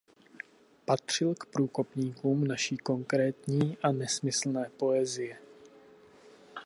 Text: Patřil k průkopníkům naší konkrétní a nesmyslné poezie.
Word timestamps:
Patřil 0.85 1.35
k 1.35 1.45
průkopníkům 1.45 2.43
naší 2.47 2.77
konkrétní 2.77 3.77
a 3.83 3.91
nesmyslné 3.91 4.69
poezie. 4.77 5.39